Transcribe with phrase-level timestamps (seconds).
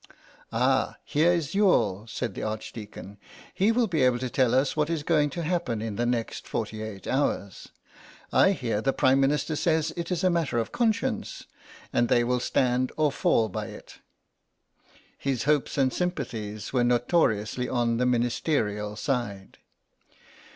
[0.51, 3.19] "Ah, here is Youghal," said the Archdeacon;
[3.53, 6.47] "he will be able to tell us what is going to happen in the next
[6.47, 7.69] forty eight hours.
[8.33, 11.45] I hear the Prime Minister says it is a matter of conscience,
[11.93, 13.99] and they will stand or fall by it."
[15.19, 19.59] His hopes and sympathies were notoriously on the Ministerial side.